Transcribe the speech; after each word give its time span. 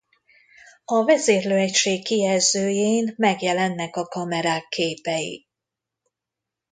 A 0.85 1.03
vezérlő 1.03 1.55
egység 1.55 2.03
kijelzőjén 2.03 3.13
megjelennek 3.17 3.95
a 3.95 4.07
kamerák 4.07 4.65
képei. 4.69 5.47